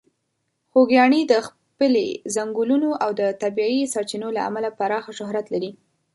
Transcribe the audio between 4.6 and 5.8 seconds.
پراخه شهرت لري.